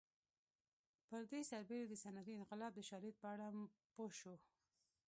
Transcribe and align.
پر 1.07 1.21
دې 1.31 1.41
سربېره 1.51 1.85
د 1.87 1.93
صنعتي 2.03 2.33
انقلاب 2.37 2.71
د 2.75 2.81
شالید 2.89 3.15
په 3.21 3.27
اړه 3.33 3.45
پوه 3.93 4.11
شو 4.19 4.35